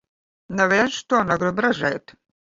[0.61, 2.17] Neviens to negrib redzēt.